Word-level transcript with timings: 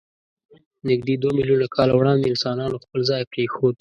نږدې 0.89 1.15
دوه 1.21 1.31
میلیونه 1.37 1.67
کاله 1.75 1.93
وړاندې 1.95 2.25
انسانانو 2.29 2.81
خپل 2.83 2.99
ځای 3.09 3.23
پرېښود. 3.31 3.69